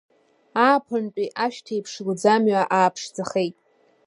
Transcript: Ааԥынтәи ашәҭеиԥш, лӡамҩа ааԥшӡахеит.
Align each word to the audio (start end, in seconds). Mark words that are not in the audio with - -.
Ааԥынтәи 0.65 1.33
ашәҭеиԥш, 1.45 1.93
лӡамҩа 2.09 2.61
ааԥшӡахеит. 2.77 3.55